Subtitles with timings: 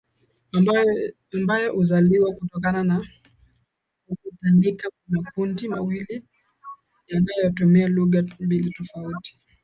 [1.35, 3.07] ambayo huzaliwa kutokana na
[4.07, 6.23] kukutanika kwa makundi mawili
[7.07, 9.39] yanayotumia lugha mbili tofauti